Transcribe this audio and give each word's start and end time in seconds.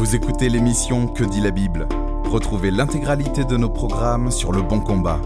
Vous 0.00 0.16
écoutez 0.16 0.48
l'émission 0.48 1.06
Que 1.08 1.24
dit 1.24 1.42
la 1.42 1.50
Bible 1.50 1.86
Retrouvez 2.24 2.70
l'intégralité 2.70 3.44
de 3.44 3.58
nos 3.58 3.68
programmes 3.68 4.30
sur 4.30 4.50
Le 4.50 4.62
Bon 4.62 4.80
Combat. 4.80 5.20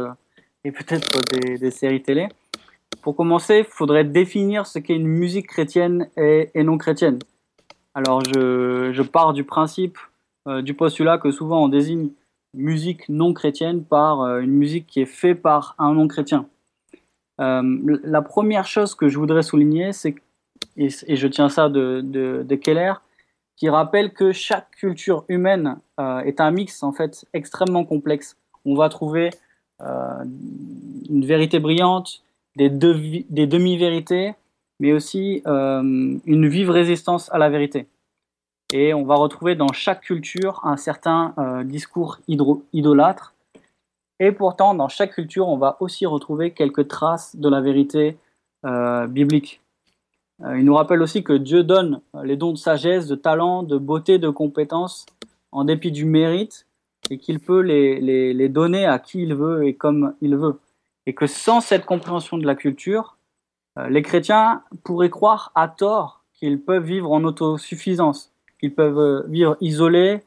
et 0.64 0.72
peut-être 0.72 1.22
des, 1.32 1.70
séries 1.70 2.02
télé. 2.02 2.30
Pour 3.04 3.16
commencer, 3.16 3.60
il 3.60 3.66
faudrait 3.66 4.04
définir 4.04 4.66
ce 4.66 4.80
qu'est 4.80 4.96
une 4.96 5.08
musique 5.08 5.48
chrétienne 5.48 6.10
et, 6.18 6.50
non 6.64 6.80
chrétienne. 6.80 7.20
Alors, 7.94 8.24
je, 8.24 9.02
pars 9.04 9.34
du 9.34 9.44
principe, 9.44 10.00
du 10.48 10.74
postulat 10.74 11.20
que 11.20 11.30
souvent 11.30 11.64
on 11.64 11.68
désigne 11.68 12.10
musique 12.56 13.08
non 13.08 13.34
chrétienne 13.34 13.84
par 13.84 14.40
une 14.40 14.54
musique 14.54 14.88
qui 14.88 15.02
est 15.02 15.06
faite 15.06 15.44
par 15.44 15.76
un 15.78 15.94
non 15.94 16.08
chrétien. 16.08 16.48
Euh, 17.40 18.00
la 18.04 18.22
première 18.22 18.66
chose 18.66 18.96
que 18.96 19.10
je 19.10 19.18
voudrais 19.18 19.44
souligner, 19.44 19.94
c'est, 19.94 20.16
et, 20.76 20.90
je 20.90 21.28
tiens 21.28 21.50
ça 21.50 21.70
de, 21.70 22.56
Keller, 22.62 22.94
qui 23.56 23.70
rappelle 23.70 24.14
que 24.14 24.32
chaque 24.32 24.70
culture 24.72 25.26
humaine 25.30 25.78
euh, 26.00 26.20
est 26.20 26.40
un 26.40 26.52
mix 26.52 26.84
en 26.84 26.92
fait 26.92 27.26
extrêmement 27.34 27.86
complexe. 27.86 28.38
On 28.66 28.76
va 28.76 28.90
trouver 28.90 29.30
euh, 29.82 30.24
une 31.10 31.26
vérité 31.26 31.60
brillante, 31.60 32.24
des 32.56 32.70
demi-vérités, 32.70 34.34
mais 34.80 34.94
aussi 34.94 35.44
une 35.46 36.48
vive 36.48 36.72
résistance 36.72 37.32
à 37.32 37.38
la 37.38 37.50
vérité. 37.50 37.88
Et 38.74 38.94
on 38.94 39.06
va 39.06 39.16
retrouver 39.16 39.56
dans 39.56 39.72
chaque 39.74 40.02
culture 40.02 40.60
un 40.64 40.76
certain 40.76 41.36
discours 41.66 42.20
idolâtre 42.28 43.36
et 44.20 44.32
pourtant, 44.32 44.74
dans 44.74 44.88
chaque 44.88 45.14
culture, 45.14 45.48
on 45.48 45.58
va 45.58 45.78
aussi 45.80 46.06
retrouver 46.06 46.52
quelques 46.52 46.88
traces 46.88 47.36
de 47.36 47.50
la 47.50 47.62
vérité 47.62 48.18
euh, 48.66 49.06
biblique. 49.08 49.62
Euh, 50.44 50.58
il 50.58 50.66
nous 50.66 50.74
rappelle 50.74 51.02
aussi 51.02 51.24
que 51.24 51.34
Dieu 51.34 51.64
donne 51.64 52.02
les 52.24 52.36
dons 52.36 52.52
de 52.52 52.58
sagesse, 52.58 53.08
de 53.08 53.16
talent, 53.16 53.64
de 53.64 53.78
beauté, 53.78 54.18
de 54.18 54.30
compétences, 54.30 55.06
en 55.52 55.66
dépit 55.66 55.92
du 55.92 56.06
mérite, 56.06 56.66
et 57.10 57.20
qu'il 57.20 57.40
peut 57.40 57.62
les, 57.62 58.02
les, 58.34 58.50
donner 58.50 58.86
à 58.86 59.00
qui 59.00 59.22
il 59.22 59.36
veut 59.36 59.66
et 59.66 59.76
comme 59.76 60.14
il 60.22 60.36
veut. 60.36 60.60
Et 61.06 61.14
que 61.14 61.28
sans 61.28 61.62
cette 61.62 61.86
compréhension 61.86 62.38
de 62.38 62.46
la 62.46 62.56
culture, 62.56 63.18
euh, 63.78 63.88
les 63.88 64.02
chrétiens 64.02 64.64
pourraient 64.84 65.10
croire 65.10 65.52
à 65.56 65.68
tort 65.68 66.24
qu'ils 66.34 66.60
peuvent 66.60 66.84
vivre 66.84 67.12
en 67.12 67.24
autosuffisance, 67.24 68.32
qu'ils 68.60 68.74
peuvent 68.74 69.26
vivre 69.30 69.58
isolés, 69.62 70.22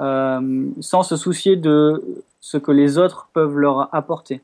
euh, 0.00 0.66
sans 0.80 1.02
se 1.02 1.16
soucier 1.16 1.56
de 1.56 2.22
ce 2.46 2.58
que 2.58 2.70
les 2.70 2.96
autres 2.96 3.28
peuvent 3.32 3.58
leur 3.58 3.92
apporter. 3.92 4.40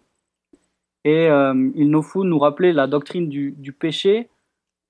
Et 1.05 1.29
euh, 1.29 1.71
il 1.77 1.89
nous 1.89 2.03
faut 2.03 2.25
nous 2.25 2.39
rappeler 2.41 2.73
la 2.73 2.89
doctrine 2.89 3.29
du, 3.29 3.73
péché 3.73 4.29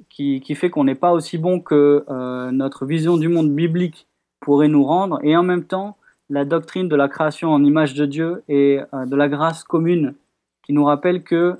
qui, 0.08 0.42
fait 0.54 0.70
qu'on 0.70 0.84
n'est 0.84 0.94
pas 0.94 1.12
aussi 1.12 1.36
bon 1.36 1.60
que 1.60 2.06
euh, 2.08 2.50
notre 2.52 2.86
vision 2.86 3.18
du 3.18 3.28
monde 3.28 3.54
biblique 3.54 4.06
pourrait 4.40 4.68
nous 4.68 4.82
rendre, 4.82 5.20
et 5.22 5.36
en 5.36 5.42
même 5.42 5.64
temps 5.64 5.98
la 6.30 6.46
doctrine 6.46 6.88
de 6.88 6.96
la 6.96 7.08
création 7.08 7.50
en 7.52 7.62
image 7.62 7.92
de 7.92 8.06
Dieu 8.06 8.44
et 8.48 8.80
euh, 8.94 9.04
de 9.04 9.14
la 9.14 9.28
grâce 9.28 9.62
commune 9.62 10.14
qui 10.62 10.72
nous 10.72 10.84
rappelle 10.84 11.22
que 11.22 11.56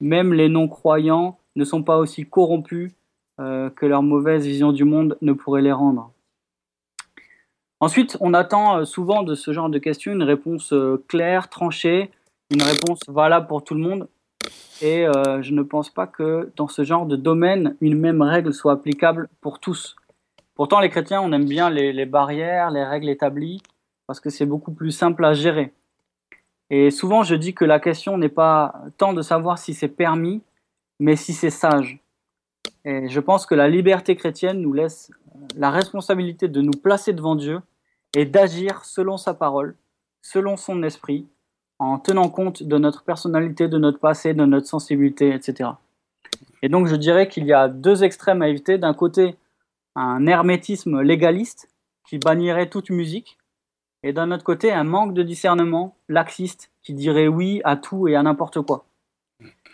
même 0.00 0.32
les 0.32 0.48
non-croyants 0.48 1.36
ne 1.54 1.64
sont 1.64 1.82
pas 1.82 1.98
aussi 1.98 2.24
corrompus 2.24 2.92
que 3.36 3.84
leur 3.84 4.04
mauvaise 4.04 4.46
vision 4.46 4.70
du 4.70 4.84
monde 4.84 5.18
ne 5.20 5.32
pourrait 5.32 5.60
les 5.60 5.72
rendre. 5.72 6.13
Ensuite, 7.84 8.16
on 8.20 8.32
attend 8.32 8.78
euh, 8.78 8.84
souvent 8.86 9.22
de 9.22 9.34
ce 9.34 9.52
genre 9.52 9.68
de 9.68 9.78
questions 9.78 10.10
une 10.10 10.22
réponse 10.22 10.72
euh, 10.72 11.04
claire, 11.06 11.50
tranchée, 11.50 12.10
une 12.48 12.62
réponse 12.62 13.00
valable 13.08 13.46
pour 13.46 13.62
tout 13.62 13.74
le 13.74 13.80
monde. 13.80 14.08
Et 14.80 15.06
euh, 15.06 15.42
je 15.42 15.52
ne 15.52 15.60
pense 15.60 15.90
pas 15.90 16.06
que 16.06 16.50
dans 16.56 16.66
ce 16.66 16.82
genre 16.82 17.04
de 17.04 17.14
domaine, 17.14 17.76
une 17.82 18.00
même 18.00 18.22
règle 18.22 18.54
soit 18.54 18.72
applicable 18.72 19.28
pour 19.42 19.58
tous. 19.58 19.96
Pourtant, 20.54 20.80
les 20.80 20.88
chrétiens, 20.88 21.20
on 21.20 21.30
aime 21.32 21.44
bien 21.44 21.68
les, 21.68 22.06
barrières, 22.06 22.70
les 22.70 22.82
règles 22.82 23.10
établies, 23.10 23.60
parce 24.06 24.18
que 24.18 24.30
c'est 24.30 24.46
beaucoup 24.46 24.72
plus 24.72 24.90
simple 24.90 25.22
à 25.22 25.34
gérer. 25.34 25.74
Et 26.70 26.90
souvent, 26.90 27.22
je 27.22 27.34
dis 27.34 27.52
que 27.52 27.66
la 27.66 27.80
question 27.80 28.16
n'est 28.16 28.30
pas 28.30 28.76
tant 28.96 29.12
de 29.12 29.20
savoir 29.20 29.58
si 29.58 29.74
c'est 29.74 29.88
permis, 29.88 30.40
mais 31.00 31.16
si 31.16 31.34
c'est 31.34 31.50
sage. 31.50 31.98
Et 32.86 33.10
je 33.10 33.20
pense 33.20 33.44
que 33.44 33.54
la 33.54 33.68
liberté 33.68 34.16
chrétienne 34.16 34.62
nous 34.62 34.72
laisse 34.72 35.10
la 35.54 35.70
responsabilité 35.70 36.48
de 36.48 36.62
nous 36.62 36.72
placer 36.72 37.12
devant 37.12 37.36
Dieu 37.36 37.60
et 38.14 38.24
d'agir 38.24 38.84
selon 38.84 39.16
sa 39.16 39.34
parole, 39.34 39.76
selon 40.22 40.56
son 40.56 40.82
esprit, 40.82 41.26
en 41.78 41.98
tenant 41.98 42.28
compte 42.28 42.62
de 42.62 42.78
notre 42.78 43.02
personnalité, 43.02 43.68
de 43.68 43.78
notre 43.78 43.98
passé, 43.98 44.34
de 44.34 44.44
notre 44.44 44.66
sensibilité, 44.66 45.34
etc. 45.34 45.70
Et 46.62 46.68
donc 46.68 46.86
je 46.86 46.96
dirais 46.96 47.28
qu'il 47.28 47.46
y 47.46 47.52
a 47.52 47.68
deux 47.68 48.04
extrêmes 48.04 48.42
à 48.42 48.48
éviter. 48.48 48.78
D'un 48.78 48.94
côté, 48.94 49.36
un 49.96 50.26
hermétisme 50.26 51.00
légaliste 51.02 51.68
qui 52.08 52.18
bannirait 52.18 52.68
toute 52.68 52.90
musique, 52.90 53.38
et 54.02 54.12
d'un 54.12 54.30
autre 54.30 54.44
côté, 54.44 54.70
un 54.70 54.84
manque 54.84 55.14
de 55.14 55.22
discernement 55.22 55.96
laxiste 56.08 56.70
qui 56.82 56.92
dirait 56.92 57.28
oui 57.28 57.62
à 57.64 57.76
tout 57.76 58.06
et 58.06 58.16
à 58.16 58.22
n'importe 58.22 58.60
quoi. 58.60 58.84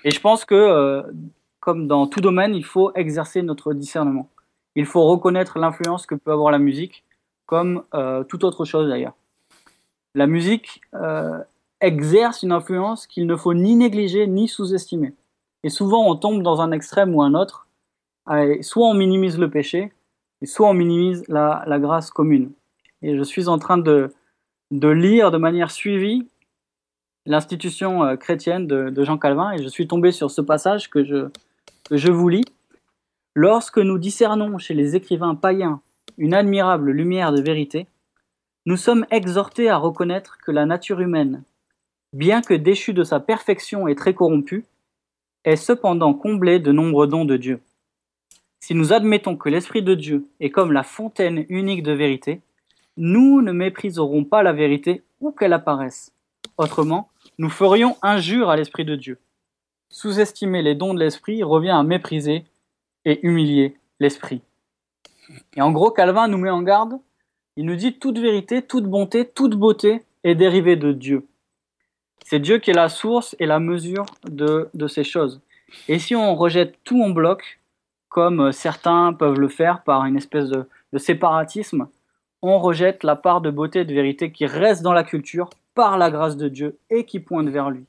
Et 0.05 0.13
je 0.13 0.21
pense 0.21 0.45
que, 0.45 0.55
euh, 0.55 1.03
comme 1.59 1.89
dans 1.89 2.07
tout 2.07 2.21
domaine, 2.21 2.55
il 2.55 2.65
faut 2.65 2.93
exercer 2.95 3.43
notre 3.43 3.75
discernement. 3.75 4.29
Il 4.77 4.87
faut 4.87 5.05
reconnaître 5.05 5.59
l'influence 5.59 6.07
que 6.07 6.15
peut 6.15 6.31
avoir 6.31 6.53
la 6.53 6.61
musique 6.61 7.05
comme 7.51 7.83
euh, 7.95 8.23
toute 8.23 8.45
autre 8.45 8.65
chose 8.65 8.89
d'ailleurs. 8.89 9.15
La 10.15 10.29
musique 10.29 10.81
euh, 10.95 11.41
exerce 11.81 12.45
une 12.45 12.53
influence 12.53 13.09
qu'il 13.09 13.27
ne 13.27 13.35
faut 13.35 13.55
ni 13.55 13.75
négliger 13.75 14.29
ni 14.29 14.47
sous-estimer. 14.47 15.15
Et 15.65 15.69
souvent 15.69 16.09
on 16.09 16.15
tombe 16.15 16.45
dans 16.45 16.61
un 16.61 16.71
extrême 16.71 17.13
ou 17.13 17.23
un 17.23 17.35
autre. 17.35 17.67
soit 18.61 18.87
on 18.87 18.95
minimise 18.95 19.37
le 19.37 19.51
péché, 19.51 19.93
soit 20.45 20.69
on 20.69 20.75
minimise 20.75 21.25
la, 21.27 21.79
grâce 21.81 22.13
commune. 22.13 22.53
Et 23.03 23.17
je 23.17 23.23
suis 23.25 23.49
en 23.49 23.59
train 23.59 23.79
de, 23.79 24.13
de 24.71 24.89
lire 24.89 25.33
de 25.33 25.39
manière 25.39 25.73
suivie 25.73 26.29
l'institution 27.27 28.05
euh, 28.05 28.15
chrétienne 28.15 28.69
de, 28.69 29.03
Jean 29.03 29.19
Calvin 29.19 29.51
et 29.51 29.61
je 29.61 29.69
suis 29.69 29.89
tombé 29.89 30.13
sur 30.13 30.31
ce 30.31 30.41
passage 30.41 30.89
que 30.89 31.03
je, 31.03 31.31
que 31.89 31.97
je 31.97 32.13
vous 32.13 32.29
lis. 32.29 32.45
Lorsque 33.35 33.79
nous 33.79 33.99
discernons 33.99 34.57
chez 34.59 34.75
les 34.75 34.95
écrivains 34.95 35.35
païens 35.35 35.81
une 36.21 36.35
admirable 36.35 36.91
lumière 36.91 37.33
de 37.33 37.41
vérité, 37.41 37.87
nous 38.67 38.77
sommes 38.77 39.07
exhortés 39.11 39.71
à 39.71 39.79
reconnaître 39.79 40.37
que 40.45 40.53
la 40.53 40.67
nature 40.67 41.01
humaine, 41.01 41.43
bien 42.13 42.43
que 42.43 42.53
déchue 42.53 42.93
de 42.93 43.05
sa 43.05 43.21
perfection 43.21 43.89
et 43.89 43.95
très 43.95 44.13
corrompue, 44.13 44.67
est 45.45 45.57
cependant 45.57 46.13
comblée 46.13 46.59
de 46.59 46.73
nombreux 46.73 47.07
dons 47.07 47.25
de 47.25 47.39
Dieu. 47.39 47.61
Si 48.61 48.75
nous 48.75 48.93
admettons 48.93 49.35
que 49.39 49.49
l'Esprit 49.49 49.83
de 49.83 49.95
Dieu 49.95 50.29
est 50.41 50.51
comme 50.51 50.73
la 50.73 50.83
fontaine 50.83 51.47
unique 51.49 51.83
de 51.83 51.93
vérité, 51.93 52.43
nous 52.99 53.41
ne 53.41 53.53
mépriserons 53.53 54.25
pas 54.25 54.43
la 54.43 54.53
vérité 54.53 55.03
où 55.21 55.33
qu'elle 55.33 55.55
apparaisse. 55.55 56.13
Autrement, 56.59 57.09
nous 57.39 57.49
ferions 57.49 57.97
injure 58.03 58.51
à 58.51 58.57
l'Esprit 58.57 58.85
de 58.85 58.95
Dieu. 58.95 59.19
Sous-estimer 59.89 60.61
les 60.61 60.75
dons 60.75 60.93
de 60.93 61.01
l'Esprit 61.01 61.43
revient 61.43 61.71
à 61.71 61.83
mépriser 61.83 62.45
et 63.07 63.27
humilier 63.27 63.79
l'Esprit. 64.01 64.43
Et 65.57 65.63
en 65.63 65.73
gros, 65.73 65.91
Calvin 65.91 66.29
nous 66.29 66.39
met 66.39 66.51
en 66.51 66.63
garde. 66.63 66.99
Il 67.57 67.67
nous 67.67 67.77
dit 67.77 67.99
toute 67.99 68.19
vérité, 68.19 68.63
toute 68.63 68.85
bonté, 68.85 69.27
toute 69.27 69.57
beauté 69.57 70.03
est 70.25 70.35
dérivée 70.35 70.77
de 70.77 70.93
Dieu. 70.93 71.27
C'est 72.25 72.39
Dieu 72.39 72.59
qui 72.59 72.71
est 72.71 72.75
la 72.75 72.89
source 72.89 73.35
et 73.39 73.47
la 73.47 73.59
mesure 73.59 74.07
de, 74.25 74.71
ces 74.87 75.05
choses. 75.05 75.41
Et 75.89 75.99
si 75.99 76.15
on 76.15 76.35
rejette 76.35 76.77
tout 76.85 77.03
en 77.03 77.11
bloc, 77.11 77.61
comme 78.09 78.53
certains 78.53 79.13
peuvent 79.13 79.39
le 79.39 79.49
faire 79.49 79.83
par 79.83 80.05
une 80.05 80.17
espèce 80.17 80.49
de, 80.49 80.69
de 80.93 80.99
séparatisme, 80.99 81.89
on 82.43 82.59
rejette 82.59 83.05
la 83.05 83.17
part 83.17 83.41
de 83.41 83.51
beauté 83.51 83.81
et 83.81 83.85
de 83.85 83.95
vérité 83.95 84.33
qui 84.33 84.47
reste 84.47 84.83
dans 84.83 84.93
la 84.93 85.05
culture 85.05 85.51
par 85.75 85.99
la 85.99 86.11
grâce 86.11 86.37
de 86.37 86.49
Dieu 86.49 86.79
et 86.89 87.05
qui 87.05 87.21
pointe 87.21 87.49
vers 87.49 87.71
lui. 87.71 87.85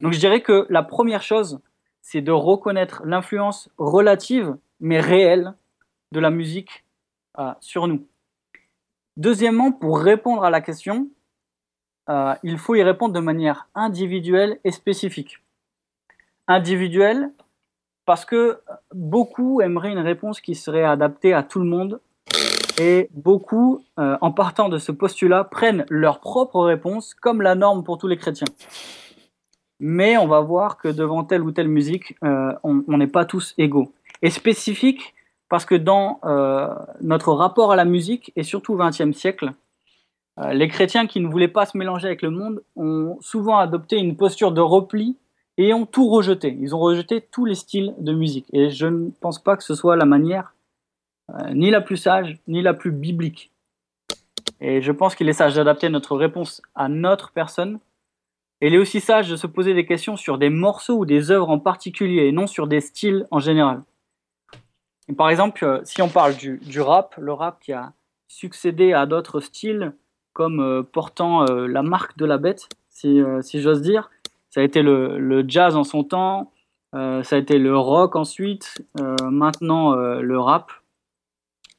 Donc 0.00 0.12
je 0.12 0.18
dirais 0.18 0.40
que 0.40 0.66
la 0.68 0.82
première 0.82 1.22
chose, 1.22 1.60
c'est 2.02 2.20
de 2.20 2.32
reconnaître 2.32 3.02
l'influence 3.04 3.70
relative 3.78 4.56
mais 4.80 5.00
réelle 5.00 5.54
de 6.14 6.20
la 6.20 6.30
musique 6.30 6.84
euh, 7.38 7.52
sur 7.60 7.86
nous. 7.86 8.06
Deuxièmement, 9.16 9.72
pour 9.72 9.98
répondre 10.00 10.44
à 10.44 10.50
la 10.50 10.60
question, 10.60 11.08
euh, 12.08 12.34
il 12.42 12.56
faut 12.58 12.74
y 12.76 12.82
répondre 12.82 13.12
de 13.12 13.20
manière 13.20 13.68
individuelle 13.74 14.58
et 14.64 14.70
spécifique. 14.70 15.40
Individuelle, 16.46 17.30
parce 18.06 18.24
que 18.24 18.60
beaucoup 18.94 19.60
aimeraient 19.60 19.92
une 19.92 19.98
réponse 19.98 20.40
qui 20.40 20.54
serait 20.54 20.84
adaptée 20.84 21.34
à 21.34 21.42
tout 21.42 21.58
le 21.58 21.64
monde 21.64 22.00
et 22.78 23.08
beaucoup, 23.12 23.84
euh, 23.98 24.16
en 24.20 24.30
partant 24.30 24.68
de 24.68 24.78
ce 24.78 24.92
postulat, 24.92 25.44
prennent 25.44 25.86
leur 25.88 26.20
propre 26.20 26.60
réponse 26.60 27.14
comme 27.14 27.42
la 27.42 27.54
norme 27.54 27.82
pour 27.82 27.98
tous 27.98 28.08
les 28.08 28.16
chrétiens. 28.16 28.48
Mais 29.80 30.16
on 30.16 30.28
va 30.28 30.40
voir 30.40 30.76
que 30.76 30.88
devant 30.88 31.24
telle 31.24 31.42
ou 31.42 31.50
telle 31.50 31.68
musique, 31.68 32.16
on 32.22 32.96
n'est 32.96 33.08
pas 33.08 33.24
tous 33.24 33.54
égaux. 33.58 33.92
Et 34.22 34.30
spécifique 34.30 35.13
parce 35.54 35.66
que 35.66 35.76
dans 35.76 36.18
euh, 36.24 36.66
notre 37.00 37.32
rapport 37.32 37.70
à 37.70 37.76
la 37.76 37.84
musique, 37.84 38.32
et 38.34 38.42
surtout 38.42 38.72
au 38.72 38.76
XXe 38.76 39.16
siècle, 39.16 39.52
les 40.50 40.66
chrétiens 40.66 41.06
qui 41.06 41.20
ne 41.20 41.28
voulaient 41.28 41.46
pas 41.46 41.64
se 41.64 41.78
mélanger 41.78 42.08
avec 42.08 42.22
le 42.22 42.30
monde 42.30 42.60
ont 42.74 43.16
souvent 43.20 43.58
adopté 43.58 43.98
une 43.98 44.16
posture 44.16 44.50
de 44.50 44.60
repli 44.60 45.16
et 45.56 45.72
ont 45.72 45.86
tout 45.86 46.08
rejeté. 46.08 46.58
Ils 46.60 46.74
ont 46.74 46.80
rejeté 46.80 47.20
tous 47.20 47.44
les 47.44 47.54
styles 47.54 47.94
de 48.00 48.12
musique. 48.12 48.46
Et 48.52 48.70
je 48.70 48.88
ne 48.88 49.10
pense 49.20 49.38
pas 49.38 49.56
que 49.56 49.62
ce 49.62 49.76
soit 49.76 49.94
la 49.94 50.06
manière 50.06 50.56
euh, 51.30 51.54
ni 51.54 51.70
la 51.70 51.80
plus 51.80 51.98
sage, 51.98 52.36
ni 52.48 52.60
la 52.60 52.74
plus 52.74 52.90
biblique. 52.90 53.52
Et 54.60 54.82
je 54.82 54.90
pense 54.90 55.14
qu'il 55.14 55.28
est 55.28 55.34
sage 55.34 55.54
d'adapter 55.54 55.88
notre 55.88 56.16
réponse 56.16 56.62
à 56.74 56.88
notre 56.88 57.30
personne. 57.30 57.78
Et 58.60 58.66
il 58.66 58.74
est 58.74 58.78
aussi 58.78 58.98
sage 58.98 59.30
de 59.30 59.36
se 59.36 59.46
poser 59.46 59.72
des 59.72 59.86
questions 59.86 60.16
sur 60.16 60.36
des 60.36 60.50
morceaux 60.50 60.98
ou 60.98 61.06
des 61.06 61.30
œuvres 61.30 61.50
en 61.50 61.60
particulier 61.60 62.26
et 62.26 62.32
non 62.32 62.48
sur 62.48 62.66
des 62.66 62.80
styles 62.80 63.28
en 63.30 63.38
général. 63.38 63.82
Par 65.12 65.28
exemple, 65.28 65.64
euh, 65.64 65.80
si 65.84 66.00
on 66.00 66.08
parle 66.08 66.34
du, 66.36 66.80
rap, 66.80 67.14
le 67.18 67.32
rap 67.32 67.60
qui 67.60 67.72
a 67.72 67.92
succédé 68.26 68.92
à 68.94 69.04
d'autres 69.04 69.40
styles 69.40 69.92
comme 70.32 70.60
euh, 70.60 70.82
portant 70.82 71.44
la 71.44 71.82
marque 71.82 72.16
de 72.16 72.24
la 72.24 72.38
bête, 72.38 72.68
si, 72.88 73.60
j'ose 73.60 73.82
dire, 73.82 74.10
ça 74.50 74.60
a 74.60 74.62
été 74.62 74.82
le, 74.82 75.44
jazz 75.46 75.76
en 75.76 75.84
son 75.84 76.04
temps, 76.04 76.52
euh, 76.94 77.22
ça 77.22 77.36
a 77.36 77.38
été 77.38 77.58
le 77.58 77.76
rock 77.76 78.14
ensuite, 78.16 78.86
euh, 79.00 79.16
maintenant 79.30 79.94
euh, 79.94 80.20
le 80.20 80.38
rap. 80.38 80.70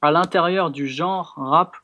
À 0.01 0.11
l'intérieur 0.11 0.71
du 0.71 0.87
genre 0.87 1.33
rap, 1.37 1.77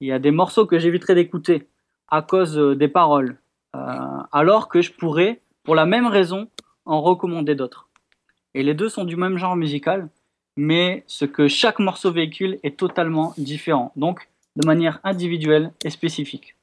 il 0.00 0.08
y 0.08 0.12
a 0.12 0.18
des 0.18 0.30
morceaux 0.30 0.66
que 0.66 0.78
j'éviterai 0.78 1.14
d'écouter 1.14 1.68
à 2.08 2.22
cause 2.22 2.56
des 2.56 2.86
paroles, 2.86 3.38
alors 3.72 4.68
que 4.68 4.80
je 4.80 4.92
pourrais, 4.92 5.40
pour 5.64 5.74
la 5.74 5.86
même 5.86 6.06
raison, 6.06 6.48
en 6.84 7.00
recommander 7.00 7.56
d'autres. 7.56 7.88
Et 8.54 8.62
les 8.62 8.74
deux 8.74 8.88
sont 8.88 9.04
du 9.04 9.16
même 9.16 9.38
genre 9.38 9.56
musical, 9.56 10.08
mais 10.56 11.04
ce 11.06 11.24
que 11.24 11.48
chaque 11.48 11.78
morceau 11.78 12.10
véhicule 12.10 12.58
est 12.62 12.78
totalement 12.78 13.34
différent, 13.36 13.92
donc 13.96 14.28
de 14.56 14.66
manière 14.66 15.00
individuelle 15.04 15.72
et 15.84 15.90
spécifique. 15.90 16.56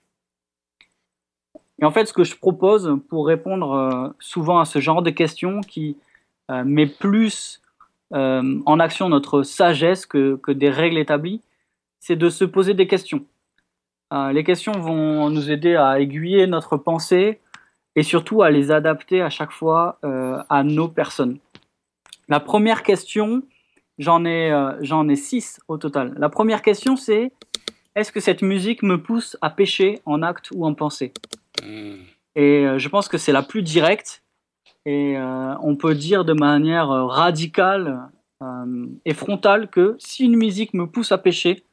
Et 1.80 1.86
en 1.86 1.92
fait, 1.92 2.06
ce 2.06 2.14
que 2.14 2.24
je 2.24 2.36
propose 2.36 2.98
pour 3.10 3.28
répondre 3.28 3.74
euh, 3.74 4.10
souvent 4.20 4.60
à 4.60 4.66
ce 4.66 4.80
genre 4.80 5.02
de 5.02 5.10
questions 5.10 5.62
qui 5.62 5.98
euh, 6.50 6.64
met 6.64 6.88
plus 6.88 7.62
euh, 8.14 8.60
en 8.66 8.80
action 8.80 9.10
notre 9.10 9.44
sagesse 9.44 10.06
que, 10.06 10.36
que 10.38 10.52
des 10.52 10.70
règles 10.70 10.98
établies, 10.98 11.42
c'est 12.00 12.16
de 12.16 12.30
se 12.30 12.46
poser 12.46 12.74
des 12.74 12.88
questions. 12.88 13.26
les 14.12 14.44
questions 14.44 14.74
vont 14.74 15.30
nous 15.30 15.50
aider 15.50 15.76
à 15.76 16.00
aiguiller 16.00 16.46
notre 16.48 16.78
pensée 16.78 17.40
et 17.96 18.04
surtout 18.04 18.44
à 18.44 18.52
les 18.52 18.72
adapter 18.72 19.22
à 19.22 19.30
chaque 19.30 19.52
fois 19.52 20.00
à 20.50 20.64
nos 20.64 20.90
personnes. 20.90 21.40
La 22.28 22.42
première 22.42 22.84
question, 22.84 23.42
j'en 23.98 24.26
ai, 24.26 24.52
j'en 24.82 25.08
ai 25.08 25.16
six 25.16 25.60
au 25.68 25.78
total. 25.78 26.14
La 26.18 26.30
première 26.30 26.62
question, 26.62 26.96
c'est 26.96 27.32
est-ce 27.96 28.12
que 28.12 28.20
cette 28.20 28.42
musique 28.42 28.82
me 28.82 29.02
pousse 29.02 29.38
à 29.42 29.50
pécher 29.50 30.02
en 30.06 30.24
acte 30.24 30.50
ou 30.54 30.66
en 30.66 30.74
pensée? 30.74 31.14
Mm. 31.64 31.96
Et 32.36 32.66
euh, 32.66 32.80
je 32.80 32.90
pense 32.90 33.08
que 33.08 33.18
c'est 33.18 33.32
la 33.32 33.44
plus 33.44 33.62
directe. 33.62 34.24
Et 34.86 35.18
euh, 35.18 35.56
on 35.62 35.76
peut 35.76 35.96
dire 35.96 36.26
de 36.26 36.34
manière 36.34 36.92
euh, 36.92 37.06
radicale 37.06 38.10
et 39.06 39.14
frontale 39.14 39.70
que 39.70 39.96
si 40.00 40.26
une 40.26 40.36
musique 40.36 40.74
me 40.74 40.86
pousse 40.86 41.14
à 41.14 41.18
pécher, 41.18 41.64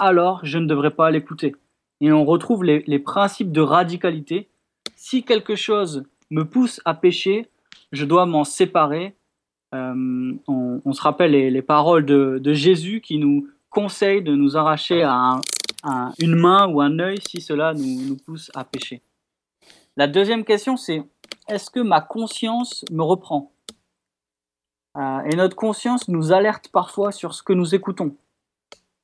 alors 0.00 0.38
je 0.44 0.58
ne 0.58 0.66
devrais 0.66 0.92
pas 0.92 1.10
l'écouter. 1.10 1.56
Et 2.00 2.12
on 2.12 2.24
retrouve 2.24 2.62
les, 2.62 2.98
principes 3.00 3.50
de 3.50 3.60
radicalité. 3.60 4.48
Si 4.94 5.24
quelque 5.24 5.56
chose 5.56 6.04
me 6.30 6.44
pousse 6.44 6.80
à 6.84 6.94
pécher, 6.94 7.48
je 7.90 8.04
dois 8.04 8.26
m'en 8.26 8.44
séparer. 8.44 9.16
On, 9.72 10.92
se 10.92 11.00
rappelle 11.00 11.32
les, 11.32 11.62
paroles 11.62 12.04
de, 12.04 12.52
Jésus 12.52 13.00
qui 13.00 13.18
nous 13.18 13.48
conseille 13.70 14.22
de 14.22 14.34
nous 14.34 14.56
arracher 14.56 15.02
à, 15.02 15.40
une 16.18 16.34
main 16.34 16.68
ou 16.68 16.80
un 16.80 16.98
œil 16.98 17.18
si 17.26 17.40
cela 17.40 17.72
nous 17.74 18.16
pousse 18.26 18.50
à 18.54 18.64
pécher. 18.64 19.02
La 19.96 20.06
deuxième 20.06 20.44
question, 20.44 20.76
c'est 20.76 21.02
est-ce 21.48 21.70
que 21.70 21.80
ma 21.80 22.00
conscience 22.00 22.84
me 22.90 23.02
reprend? 23.02 23.52
Euh, 24.96 25.20
Et 25.24 25.36
notre 25.36 25.56
conscience 25.56 26.08
nous 26.08 26.32
alerte 26.32 26.68
parfois 26.68 27.12
sur 27.12 27.34
ce 27.34 27.42
que 27.42 27.52
nous 27.52 27.74
écoutons. 27.74 28.16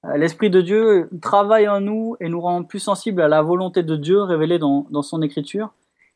Euh, 0.05 0.17
L'Esprit 0.17 0.51
de 0.51 0.61
Dieu 0.61 1.11
travaille 1.21 1.69
en 1.69 1.81
nous 1.81 2.17
et 2.21 2.29
nous 2.29 2.41
rend 2.41 2.63
plus 2.63 2.79
sensibles 2.79 3.21
à 3.21 3.29
la 3.29 3.43
volonté 3.43 3.83
de 3.83 3.97
Dieu 3.97 4.23
révélée 4.23 4.59
dans, 4.59 5.03
son 5.03 5.23
écriture. 5.23 5.73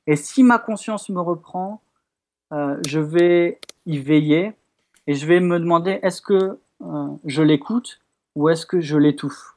Et 0.06 0.16
si 0.16 0.42
ma 0.42 0.58
conscience 0.58 1.08
me 1.08 1.20
reprend, 1.20 1.82
euh, 2.52 2.76
je 2.86 3.00
vais 3.00 3.60
veiller 3.98 4.52
et 5.06 5.14
je 5.14 5.26
vais 5.26 5.40
me 5.40 5.58
demander 5.58 5.98
est-ce 6.02 6.22
que 6.22 6.58
je 7.24 7.42
l'écoute 7.42 8.00
ou 8.34 8.48
est-ce 8.48 8.64
que 8.64 8.80
je 8.80 8.96
l'étouffe? 8.96 9.56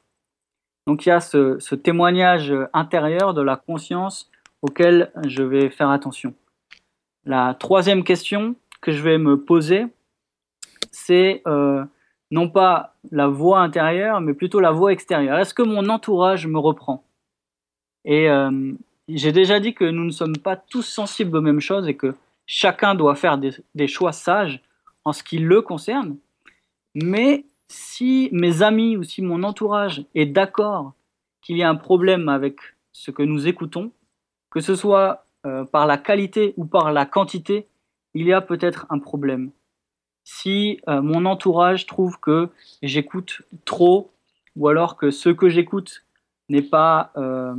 Donc 0.88 1.06
il 1.06 1.10
y 1.10 1.12
a 1.12 1.20
ce 1.20 1.76
témoignage 1.76 2.54
intérieur 2.74 3.34
de 3.34 3.42
la 3.42 3.56
conscience 3.56 4.30
auquel 4.62 5.12
je 5.28 5.44
vais 5.44 5.70
faire 5.70 5.90
attention. 5.90 6.34
La 7.26 7.56
troisième 7.58 8.04
question 8.04 8.56
que 8.82 8.92
je 8.92 9.02
vais 9.02 9.18
me 9.18 9.40
poser, 9.40 9.86
c'est 10.92 11.42
euh, 11.48 11.86
non 12.32 12.50
pas 12.50 12.96
la 13.12 13.28
voix 13.28 13.60
intérieure, 13.60 14.20
mais 14.20 14.34
plutôt 14.34 14.60
la 14.60 14.72
voix 14.72 14.92
extérieure. 14.92 15.38
Est-ce 15.40 15.54
que 15.54 15.62
mon 15.62 15.88
entourage 15.90 16.48
me 16.48 16.60
reprend? 16.60 17.04
Et 18.04 18.30
euh, 18.30 18.74
j'ai 19.08 19.32
déjà 19.32 19.60
dit 19.60 19.74
que 19.74 19.86
nous 19.86 20.04
ne 20.04 20.12
sommes 20.12 20.38
pas 20.38 20.58
tous 20.58 20.82
sensibles 20.82 21.38
aux 21.38 21.42
mêmes 21.42 21.62
choses 21.62 21.88
et 21.88 21.96
que 21.96 22.14
chacun 22.46 22.96
doit 22.96 23.16
faire 23.16 23.38
des, 23.38 23.88
choix 23.88 24.12
sages 24.12 24.62
en 25.06 25.14
ce 25.14 25.24
qui 25.24 25.40
le 25.40 25.62
concerne. 25.62 26.18
Mais 26.96 27.46
si 27.68 28.30
mes 28.32 28.62
amis 28.62 28.98
ou 28.98 29.04
si 29.04 29.22
mon 29.22 29.44
entourage 29.44 30.06
est 30.16 30.26
d'accord 30.26 30.94
qu'il 31.42 31.58
y 31.58 31.64
a 31.64 31.70
un 31.70 31.76
problème 31.76 32.30
avec 32.30 32.60
ce 32.92 33.12
que 33.12 33.24
nous 33.24 33.48
écoutons, 33.48 33.92
que 34.50 34.60
ce 34.60 34.76
soit 34.76 35.26
euh, 35.46 35.66
par 35.66 35.88
la 35.88 35.98
qualité 35.98 36.54
ou 36.58 36.66
par 36.66 36.92
la 36.92 37.06
quantité, 37.06 37.68
il 38.14 38.28
y 38.28 38.34
a 38.34 38.42
peut-être 38.42 38.86
un 38.90 39.00
problème. 39.00 39.52
Si 40.24 40.80
euh, 40.88 41.02
mon 41.02 41.26
entourage 41.26 41.86
trouve 41.86 42.20
que 42.20 42.50
j'écoute 42.82 43.42
trop, 43.66 44.12
ou 44.56 44.68
alors 44.68 44.96
que 44.96 45.12
ce 45.12 45.30
que 45.30 45.50
j'écoute 45.50 46.06
n'est 46.50 46.62
pas 46.62 47.12
euh, 47.18 47.56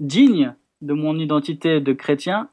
digne 0.00 0.54
de 0.80 0.92
mon 0.92 1.18
identité 1.18 1.80
de 1.80 1.92
chrétien, 1.92 2.48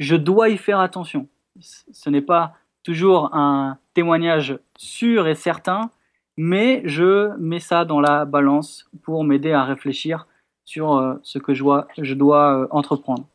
je 0.00 0.16
dois 0.16 0.48
y 0.48 0.56
faire 0.56 0.80
attention. 0.80 1.28
Ce 1.60 2.10
n'est 2.10 2.22
pas 2.22 2.54
toujours 2.82 3.34
un 3.34 3.78
témoignage 3.94 4.58
sûr 4.76 5.28
et 5.28 5.34
certain, 5.34 5.90
mais 6.36 6.80
je 6.86 7.36
mets 7.36 7.60
ça 7.60 7.84
dans 7.84 8.00
la 8.00 8.24
balance 8.24 8.88
pour 9.02 9.22
m'aider 9.24 9.52
à 9.52 9.62
réfléchir 9.62 10.26
sur 10.64 10.96
euh, 10.96 11.14
ce 11.22 11.38
que 11.38 11.52
je 11.52 12.14
dois, 12.14 12.62
euh, 12.62 12.66
entreprendre. 12.70 13.26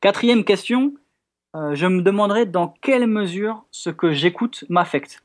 Quatrième 0.00 0.44
question, 0.44 0.94
euh, 1.54 1.74
je 1.74 1.86
me 1.86 2.02
demanderai 2.02 2.44
dans 2.46 2.74
quelle 2.80 3.06
mesure 3.06 3.64
ce 3.70 3.90
que 3.90 4.12
j'écoute 4.12 4.64
m'affecte. 4.68 5.22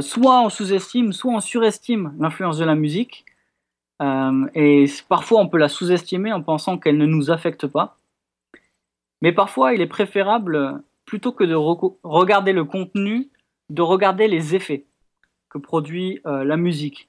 soit 0.00 0.40
on 0.40 0.50
sous-estime, 0.50 1.12
soit 1.12 1.32
on 1.32 1.40
surestime 1.40 2.14
l'influence 2.18 2.58
de 2.58 2.64
la 2.64 2.74
musique. 2.74 3.24
et 4.54 4.86
parfois 5.08 5.40
on 5.40 5.48
peut 5.48 5.58
la 5.58 5.68
sous-estimer 5.68 6.32
en 6.32 6.42
pensant 6.42 6.78
qu'elle 6.78 6.98
ne 6.98 7.06
nous 7.06 7.30
affecte 7.30 7.66
pas. 7.66 7.96
Mais 9.22 9.32
parfois 9.32 9.74
il 9.74 9.80
est 9.80 9.86
préférable, 9.86 10.82
plutôt 11.06 11.32
que 11.32 11.44
de 11.44 11.54
regarder 11.54 12.52
le 12.52 12.64
contenu, 12.64 13.30
de 13.70 13.82
regarder 13.82 14.28
les 14.28 14.54
effets 14.54 14.84
que 15.48 15.58
produit 15.58 16.20
la 16.24 16.56
musique. 16.56 17.06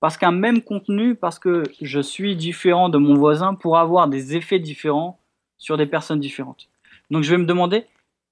Parce 0.00 0.16
qu'un 0.16 0.32
même 0.32 0.62
contenu, 0.62 1.14
parce 1.14 1.38
que 1.38 1.62
je 1.80 2.00
suis 2.00 2.36
différent 2.36 2.88
de 2.88 2.98
mon 2.98 3.14
voisin, 3.14 3.54
pourra 3.54 3.80
avoir 3.80 4.08
des 4.08 4.36
effets 4.36 4.58
différents 4.58 5.18
sur 5.58 5.76
des 5.76 5.86
personnes 5.86 6.20
différentes. 6.20 6.68
Donc 7.10 7.22
je 7.22 7.30
vais 7.30 7.38
me 7.38 7.46
demander 7.46 7.84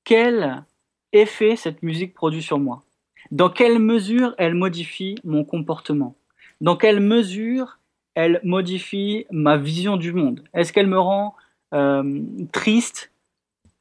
quel 0.05 0.65
effet 1.13 1.57
cette 1.57 1.83
musique 1.83 2.13
produit 2.13 2.43
sur 2.43 2.59
moi? 2.59 2.83
Dans 3.31 3.49
quelle 3.49 3.79
mesure 3.79 4.35
elle 4.37 4.55
modifie 4.55 5.17
mon 5.25 5.45
comportement? 5.45 6.15
Dans 6.61 6.77
quelle 6.77 7.01
mesure 7.01 7.79
elle 8.15 8.41
modifie 8.45 9.27
ma 9.31 9.57
vision 9.57 9.97
du 9.97 10.13
monde? 10.13 10.45
Est-ce 10.53 10.73
qu'elle 10.73 10.87
me 10.87 10.99
rend 10.99 11.35
euh, 11.73 12.21
triste? 12.53 13.11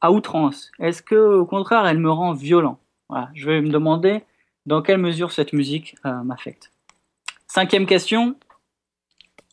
À 0.04 0.12
outrance 0.12 0.70
Est-ce 0.78 1.02
que 1.02 1.14
au 1.14 1.46
contraire 1.46 1.86
elle 1.86 1.98
me 1.98 2.10
rend 2.10 2.34
violent? 2.34 2.78
Je 3.32 3.46
vais 3.48 3.62
me 3.62 3.70
demander 3.70 4.22
dans 4.66 4.82
quelle 4.82 4.98
mesure 4.98 5.32
cette 5.32 5.54
musique 5.54 5.96
euh, 6.04 6.22
m'affecte. 6.22 6.72
Cinquième 7.46 7.86
question, 7.86 8.36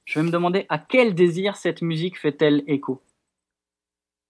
je 0.03 0.19
vais 0.19 0.25
me 0.25 0.31
demander 0.31 0.65
à 0.67 0.77
quel 0.77 1.15
désir 1.15 1.55
cette 1.55 1.81
musique 1.81 2.19
fait-elle 2.19 2.63
écho? 2.67 3.01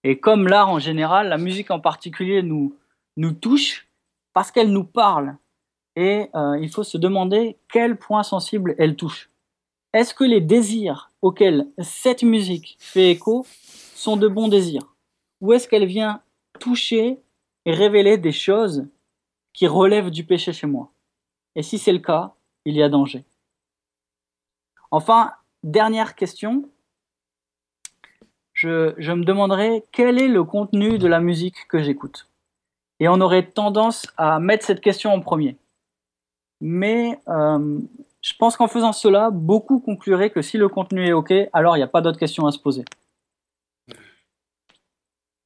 Et 0.04 0.20
comme 0.20 0.46
l'art 0.46 0.68
en 0.68 0.78
général, 0.78 1.28
la 1.28 1.38
musique 1.38 1.72
en 1.72 1.80
particulier 1.80 2.42
nous, 2.42 2.76
touche 3.40 3.88
parce 4.32 4.52
qu'elle 4.52 4.70
nous 4.70 4.84
parle. 4.84 5.36
Et 5.96 6.28
euh, 6.36 6.56
il 6.60 6.70
faut 6.70 6.84
se 6.84 6.98
demander 6.98 7.56
quel 7.68 7.96
point 7.96 8.22
sensible 8.22 8.76
elle 8.78 8.94
touche. 8.94 9.28
Est-ce 9.92 10.14
que 10.14 10.24
les 10.24 10.40
désirs 10.40 11.10
auxquels 11.20 11.66
cette 11.78 12.22
musique 12.22 12.76
fait 12.78 13.10
écho 13.10 13.44
sont 13.94 14.16
de 14.16 14.28
bons 14.28 14.48
désirs? 14.48 14.91
Ou 15.42 15.52
est-ce 15.52 15.68
qu'elle 15.68 15.86
vient 15.86 16.22
toucher 16.60 17.18
et 17.66 17.74
révéler 17.74 18.16
des 18.16 18.32
choses 18.32 18.86
qui 19.52 19.66
relèvent 19.66 20.10
du 20.10 20.24
péché 20.24 20.52
chez 20.52 20.68
moi? 20.68 20.92
Et 21.56 21.62
si 21.62 21.78
c'est 21.78 21.92
le 21.92 21.98
cas, 21.98 22.32
il 22.64 22.76
y 22.76 22.82
a 22.82 22.88
danger. 22.88 23.24
Enfin, 24.92 25.32
dernière 25.64 26.14
question. 26.14 26.70
Je, 28.52 29.12
me 29.12 29.24
demanderai 29.24 29.84
quel 29.90 30.20
est 30.20 30.28
le 30.28 30.44
contenu 30.44 30.98
de 30.98 31.08
la 31.08 31.18
musique 31.18 31.66
que 31.68 31.82
j'écoute? 31.82 32.30
Et 33.00 33.08
on 33.08 33.20
aurait 33.20 33.50
tendance 33.50 34.06
à 34.16 34.38
mettre 34.38 34.64
cette 34.64 34.80
question 34.80 35.12
en 35.12 35.20
premier. 35.20 35.56
Mais 36.60 37.18
euh, 37.26 37.80
je 38.20 38.32
pense 38.38 38.56
qu'en 38.56 38.68
faisant 38.68 38.92
cela, 38.92 39.30
beaucoup 39.30 39.80
concluraient 39.80 40.30
que 40.30 40.42
si 40.42 40.56
le 40.56 40.68
contenu 40.68 41.08
est 41.08 41.12
OK, 41.12 41.34
alors 41.52 41.76
il 41.76 41.80
n'y 41.80 41.84
a 41.84 41.88
pas 41.88 42.00
d'autres 42.00 42.20
questions 42.20 42.46
à 42.46 42.52
se 42.52 42.60
poser. 42.60 42.84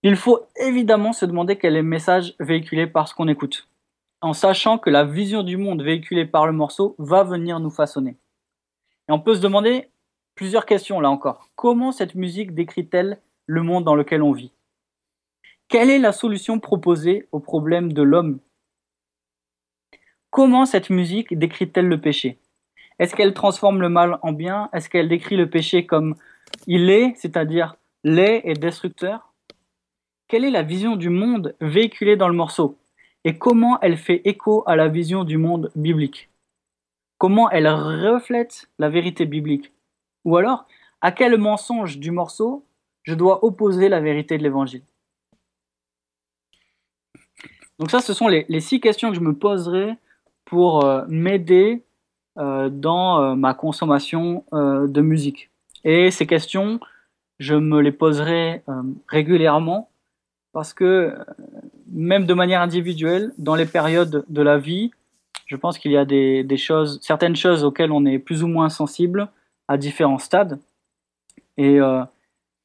Il 0.09 0.15
faut 0.15 0.47
évidemment 0.55 1.13
se 1.13 1.27
demander 1.27 1.59
quel 1.59 1.75
est 1.75 1.83
le 1.83 1.89
message 1.89 2.37
véhiculé 2.39 2.87
par 2.87 3.09
ce 3.09 3.15
qu'on 3.17 3.27
écoute, 3.27 3.69
en 4.21 4.35
sachant 4.35 4.79
que 4.79 4.89
la 4.89 5.03
vision 5.03 5.43
du 5.43 5.57
monde 5.57 5.83
véhiculée 5.83 6.27
par 6.27 6.47
le 6.47 6.53
morceau 6.53 6.95
va 7.01 7.25
venir 7.25 7.59
nous 7.59 7.71
façonner. 7.71 8.17
Et 9.09 9.13
on 9.13 9.19
peut 9.19 9.35
se 9.35 9.41
demander 9.41 9.91
plusieurs 10.37 10.65
questions 10.65 11.01
là 11.01 11.11
encore. 11.11 11.49
Comment 11.57 11.91
cette 11.91 12.15
musique 12.15 12.55
décrit-elle 12.55 13.19
le 13.47 13.63
monde 13.65 13.83
dans 13.83 13.97
lequel 13.97 14.23
on 14.23 14.31
vit? 14.31 14.53
Quelle 15.67 15.91
est 15.91 15.99
la 15.99 16.13
solution 16.13 16.61
proposée 16.61 17.27
au 17.33 17.41
problème 17.41 17.93
de 17.93 18.03
l'homme? 18.03 18.39
Comment 20.31 20.67
cette 20.67 20.91
musique 20.91 21.37
décrit-elle 21.37 21.89
le 21.89 22.01
péché? 22.01 22.39
Est-ce 23.01 23.17
qu'elle 23.17 23.35
transforme 23.35 23.81
le 23.81 23.89
mal 23.89 24.21
en 24.23 24.31
bien? 24.31 24.69
Est-ce 24.73 24.89
qu'elle 24.89 25.09
décrit 25.09 25.37
le 25.37 25.51
péché 25.51 25.85
comme 25.85 26.15
il 26.69 26.91
est, 26.91 27.13
c'est-à-dire 27.17 27.75
laid 28.05 28.43
et 28.45 28.55
destructeur? 28.55 29.26
Quelle 30.29 30.45
est 30.45 30.51
la 30.51 30.63
vision 30.63 30.97
du 30.97 31.09
monde 31.09 31.55
véhiculée 31.61 32.17
dans 32.17 32.27
le 32.27 32.35
morceau? 32.35 32.77
Et 33.23 33.39
comment 33.39 33.79
elle 33.81 33.97
fait 33.97 34.23
écho 34.25 34.65
à 34.67 34.75
la 34.75 34.89
vision 34.89 35.23
du 35.23 35.37
monde 35.37 35.71
biblique? 35.77 36.31
Comment 37.17 37.49
elle 37.51 37.69
reflète 37.69 38.69
la 38.81 38.89
vérité 38.89 39.25
biblique? 39.25 39.73
Ou 40.25 40.37
alors, 40.37 40.67
à 41.01 41.13
quel 41.13 41.39
mensonge 41.39 41.99
du 41.99 42.11
morceau 42.11 42.65
je 43.05 43.15
dois 43.15 43.45
opposer 43.45 43.89
la 43.89 44.01
vérité 44.01 44.37
de 44.37 44.43
l'évangile? 44.43 44.83
Donc 47.79 47.93
ça, 47.93 48.01
ce 48.01 48.13
sont 48.13 48.27
les, 48.27 48.61
six 48.61 48.81
questions 48.81 49.11
que 49.11 49.17
je 49.17 49.21
me 49.21 49.33
poserai 49.33 49.95
pour 50.45 50.85
euh, 50.85 51.05
m'aider 51.07 51.85
euh, 52.37 52.69
dans 52.69 53.23
euh, 53.23 53.35
ma 53.37 53.55
consommation 53.55 54.45
de 54.53 55.01
musique. 55.01 55.51
Et 55.85 56.11
ces 56.11 56.27
questions, 56.27 56.81
je 57.39 57.55
me 57.55 57.81
les 57.81 57.93
poserai 57.93 58.65
régulièrement 59.07 59.89
parce 60.57 60.73
que 60.73 61.13
même 61.93 62.25
de 62.25 62.33
manière 62.33 62.63
individuelle, 62.63 63.31
dans 63.37 63.57
les 63.57 63.67
périodes 63.67 64.25
de 64.27 64.41
la 64.41 64.57
vie, 64.57 64.91
je 65.45 65.55
pense 65.55 65.77
qu'il 65.77 65.93
y 65.93 65.99
a 65.99 66.07
des, 66.07 66.57
choses, 66.57 66.99
certaines 67.03 67.37
choses 67.37 67.63
auxquelles 67.63 67.93
on 67.93 68.07
est 68.07 68.19
plus 68.19 68.43
ou 68.43 68.47
moins 68.47 68.71
sensible 68.71 69.29
à 69.69 69.77
différents 69.77 70.17
stades. 70.17 70.59
Et 71.59 71.79
euh, 71.79 72.03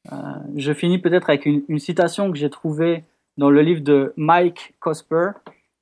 euh, 0.10 0.15
je 0.55 0.71
finis 0.71 1.00
peut-être 1.00 1.29
avec 1.29 1.45
une, 1.45 1.79
citation 1.79 2.31
que 2.31 2.38
j'ai 2.38 2.50
trouvée 2.50 3.03
dans 3.36 3.50
le 3.50 3.62
livre 3.62 3.81
de 3.81 4.13
Mike 4.15 4.74
Cosper, 4.79 5.31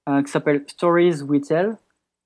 euh, 0.09 0.23
qui 0.23 0.31
s'appelle 0.31 0.63
Stories 0.65 1.21
We 1.21 1.41
Tell, 1.41 1.77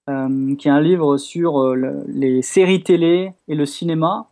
qui 0.07 0.67
est 0.69 0.71
un 0.71 0.79
livre 0.79 1.17
sur 1.17 1.75
le, 1.75 2.05
les 2.07 2.41
séries 2.41 2.83
télé 2.83 3.33
et 3.49 3.55
le 3.55 3.65
cinéma, 3.65 4.29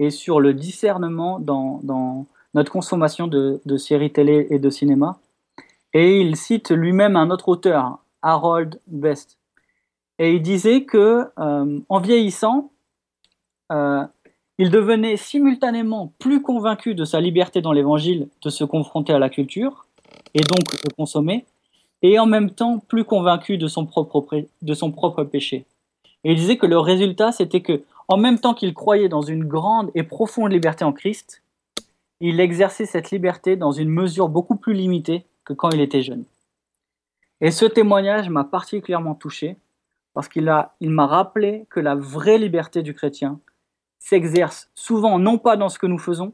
et 0.00 0.10
sur 0.10 0.40
le 0.40 0.52
discernement 0.54 1.38
dans, 1.38 1.78
dans 1.84 2.26
notre 2.54 2.72
consommation 2.72 3.26
de, 3.26 3.60
de, 3.64 3.76
séries 3.76 4.12
télé 4.12 4.46
et 4.50 4.58
de 4.58 4.70
cinéma. 4.70 5.18
Et 5.94 6.20
il 6.20 6.36
cite 6.36 6.70
lui-même 6.70 7.16
un 7.16 7.30
autre 7.30 7.48
auteur, 7.48 7.98
Harold 8.22 8.80
Best, 8.86 9.38
et 10.18 10.34
il 10.34 10.42
disait 10.42 10.84
que 10.84 11.26
euh, 11.38 11.80
en 11.88 12.00
vieillissant, 12.00 12.70
euh, 13.72 14.04
il 14.58 14.70
devenait 14.70 15.16
simultanément 15.16 16.12
plus 16.20 16.42
convaincu 16.42 16.94
de 16.94 17.04
sa 17.04 17.20
liberté 17.20 17.60
dans 17.60 17.72
l'évangile 17.72 18.28
de 18.42 18.50
se 18.50 18.64
confronter 18.64 19.12
à 19.12 19.18
la 19.18 19.28
culture 19.28 19.86
et 20.34 20.40
donc 20.40 20.84
de 20.84 20.92
consommer, 20.94 21.44
et 22.02 22.18
en 22.18 22.26
même 22.26 22.50
temps 22.50 22.78
plus 22.78 23.04
convaincu 23.04 23.58
de 23.58 23.66
son 23.66 23.86
propre, 23.86 24.44
de 24.62 24.74
son 24.74 24.92
propre 24.92 25.24
péché. 25.24 25.64
Et 26.22 26.32
il 26.32 26.36
disait 26.36 26.56
que 26.56 26.66
le 26.66 26.78
résultat, 26.78 27.32
c'était 27.32 27.60
que, 27.60 27.82
en 28.06 28.16
même 28.16 28.38
temps 28.38 28.54
qu'il 28.54 28.74
croyait 28.74 29.08
dans 29.08 29.22
une 29.22 29.44
grande 29.44 29.90
et 29.94 30.04
profonde 30.04 30.52
liberté 30.52 30.84
en 30.84 30.92
Christ, 30.92 31.41
il 32.24 32.38
exerçait 32.38 32.86
cette 32.86 33.10
liberté 33.10 33.56
dans 33.56 33.72
une 33.72 33.88
mesure 33.88 34.28
beaucoup 34.28 34.54
plus 34.54 34.74
limitée 34.74 35.26
que 35.44 35.52
quand 35.52 35.70
il 35.70 35.80
était 35.80 36.02
jeune. 36.02 36.24
Et 37.40 37.50
ce 37.50 37.64
témoignage 37.64 38.30
m'a 38.30 38.44
particulièrement 38.44 39.16
touché 39.16 39.56
parce 40.14 40.28
qu'il 40.28 40.54
il 40.78 40.90
m'a 40.90 41.06
rappelé 41.08 41.66
que 41.68 41.80
la 41.80 41.96
vraie 41.96 42.38
liberté 42.38 42.82
du 42.82 42.94
chrétien 42.94 43.40
s'exerce 43.98 44.70
souvent 44.76 45.18
non 45.18 45.36
pas 45.36 45.56
dans 45.56 45.68
ce 45.68 45.80
que 45.80 45.88
nous 45.88 45.98
faisons, 45.98 46.32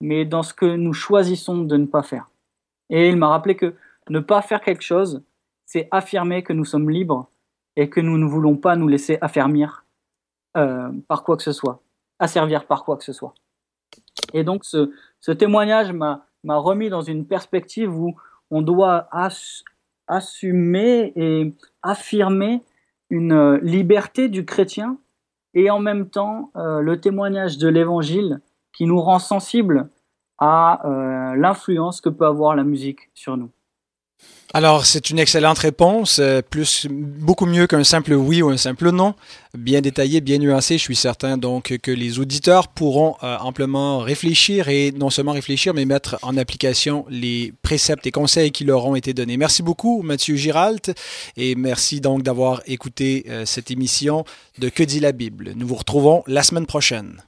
mais 0.00 0.24
dans 0.24 0.44
ce 0.44 0.54
que 0.54 0.76
nous 0.76 0.92
choisissons 0.92 1.58
de 1.64 1.76
ne 1.76 1.86
pas 1.86 2.04
faire. 2.04 2.30
Et 2.88 3.08
il 3.08 3.16
m'a 3.16 3.28
rappelé 3.28 3.56
que 3.56 3.74
ne 4.10 4.20
pas 4.20 4.40
faire 4.40 4.60
quelque 4.60 4.82
chose, 4.82 5.24
c'est 5.66 5.88
affirmer 5.90 6.44
que 6.44 6.52
nous 6.52 6.64
sommes 6.64 6.90
libres 6.90 7.28
et 7.74 7.90
que 7.90 8.00
nous 8.00 8.18
ne 8.18 8.24
voulons 8.24 8.56
pas 8.56 8.76
nous 8.76 8.86
laisser 8.86 9.18
affermir 9.20 9.84
euh, 10.56 10.92
par 11.08 11.24
quoi 11.24 11.36
que 11.36 11.42
ce 11.42 11.52
soit, 11.52 11.82
asservir 12.20 12.66
par 12.66 12.84
quoi 12.84 12.96
que 12.96 13.04
ce 13.04 13.12
soit. 13.12 13.34
Et 14.32 14.44
donc 14.44 14.64
ce, 14.64 14.92
ce 15.20 15.32
témoignage 15.32 15.92
m'a 15.92 16.22
remis 16.44 16.90
dans 16.90 17.02
une 17.02 17.26
perspective 17.26 17.94
où 17.94 18.16
on 18.50 18.62
doit 18.62 19.08
ass, 19.10 19.64
assumer 20.06 21.12
et 21.16 21.54
affirmer 21.82 22.62
une 23.10 23.32
euh, 23.32 23.58
liberté 23.62 24.28
du 24.28 24.44
chrétien 24.44 24.98
et 25.54 25.70
en 25.70 25.80
même 25.80 26.08
temps 26.08 26.50
euh, 26.56 26.80
le 26.80 27.00
témoignage 27.00 27.58
de 27.58 27.68
l'évangile 27.68 28.40
qui 28.72 28.86
nous 28.86 29.00
rend 29.00 29.18
sensibles 29.18 29.88
à 30.38 30.86
euh, 30.86 31.34
l'influence 31.36 32.00
que 32.00 32.08
peut 32.08 32.26
avoir 32.26 32.54
la 32.54 32.64
musique 32.64 33.10
sur 33.14 33.36
nous. 33.36 33.50
Alors, 34.54 34.86
c'est 34.86 35.10
une 35.10 35.18
excellente 35.18 35.58
réponse, 35.58 36.20
euh, 36.20 36.40
plus 36.40 36.86
beaucoup 36.90 37.44
mieux 37.44 37.66
qu'un 37.66 37.84
simple 37.84 38.14
oui 38.14 38.40
ou 38.40 38.48
un 38.48 38.56
simple 38.56 38.90
non, 38.90 39.14
bien 39.52 39.82
détaillé, 39.82 40.22
bien 40.22 40.38
nuancé. 40.38 40.78
Je 40.78 40.82
suis 40.82 40.96
certain 40.96 41.36
donc 41.36 41.76
que 41.82 41.90
les 41.90 42.18
auditeurs 42.18 42.68
pourront 42.68 43.16
euh, 43.22 43.36
amplement 43.40 43.98
réfléchir 43.98 44.68
et 44.68 44.90
non 44.92 45.10
seulement 45.10 45.32
réfléchir, 45.32 45.74
mais 45.74 45.84
mettre 45.84 46.18
en 46.22 46.38
application 46.38 47.04
les 47.10 47.52
préceptes 47.60 48.06
et 48.06 48.10
conseils 48.10 48.50
qui 48.50 48.64
leur 48.64 48.86
ont 48.86 48.94
été 48.94 49.12
donnés. 49.12 49.36
Merci 49.36 49.62
beaucoup, 49.62 50.00
Mathieu 50.00 50.34
Giralt, 50.36 50.92
et 51.36 51.54
merci 51.54 52.00
donc 52.00 52.22
d'avoir 52.22 52.62
écouté 52.66 53.26
euh, 53.28 53.44
cette 53.44 53.70
émission 53.70 54.24
de 54.58 54.70
Que 54.70 54.82
dit 54.82 55.00
la 55.00 55.12
Bible. 55.12 55.52
Nous 55.56 55.66
vous 55.66 55.74
retrouvons 55.74 56.22
la 56.26 56.42
semaine 56.42 56.66
prochaine. 56.66 57.22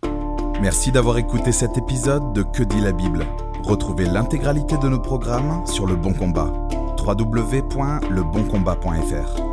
Merci 0.62 0.90
d'avoir 0.90 1.18
écouté 1.18 1.52
cet 1.52 1.76
épisode 1.76 2.32
de 2.32 2.42
Que 2.42 2.62
dit 2.62 2.80
la 2.80 2.92
Bible. 2.92 3.26
Retrouvez 3.62 4.06
l'intégralité 4.06 4.78
de 4.78 4.88
nos 4.88 5.00
programmes 5.00 5.66
sur 5.66 5.84
Le 5.84 5.96
Bon 5.96 6.14
Combat 6.14 6.50
www.leboncombat.fr. 7.14 9.49